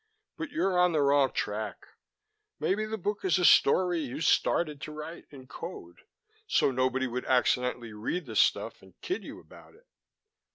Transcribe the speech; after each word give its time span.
But 0.35 0.49
you're 0.49 0.79
on 0.79 0.93
the 0.93 1.01
wrong 1.03 1.31
track. 1.31 1.89
Maybe 2.59 2.85
the 2.85 2.97
book 2.97 3.23
is 3.23 3.37
a 3.37 3.45
story 3.45 3.99
you 3.99 4.19
started 4.19 4.81
to 4.81 4.91
write 4.91 5.27
in 5.29 5.45
code, 5.45 5.99
so 6.47 6.71
nobody 6.71 7.05
would 7.05 7.25
accidentally 7.25 7.93
read 7.93 8.25
the 8.25 8.35
stuff 8.35 8.81
and 8.81 8.99
kid 9.01 9.23
you 9.23 9.39
about 9.39 9.75
it." 9.75 9.85